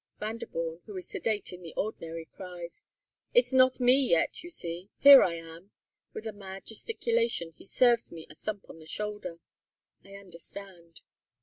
[0.19, 2.85] Vanderborn, who is sedate in the ordinary, cries,
[3.35, 4.89] "It's not me yet, you see!
[4.97, 5.69] Here I am!"
[6.11, 9.37] With a mad gesticulation he serves me a thump on the shoulder.
[10.03, 11.01] I understand.